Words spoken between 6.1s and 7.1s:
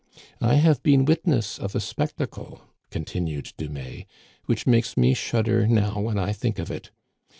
I think of it.